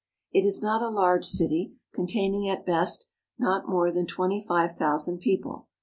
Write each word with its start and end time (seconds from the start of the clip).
It 0.31 0.43
is 0.43 0.63
not 0.63 0.81
a 0.81 0.89
large 0.89 1.25
city, 1.27 1.75
containing, 1.93 2.49
at 2.49 2.65
best, 2.65 3.09
not 3.37 3.69
more 3.69 3.91
than 3.91 4.07
twenty 4.07 4.41
five 4.43 4.71
thousand 4.75 5.19
people. 5.19 5.67